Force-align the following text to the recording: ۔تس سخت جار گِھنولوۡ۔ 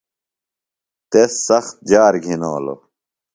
۔تس 1.11 1.31
سخت 1.47 1.75
جار 1.89 2.13
گِھنولوۡ۔ 2.23 2.79